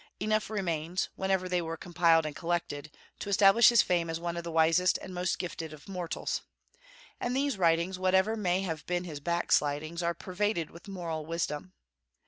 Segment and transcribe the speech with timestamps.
[0.19, 4.43] Enough remains, whenever they were compiled and collected, to establish his fame as one of
[4.43, 6.41] the wisest and most gifted of mortals.
[7.19, 11.73] And these writings, whatever may have been his backslidings, are pervaded with moral wisdom.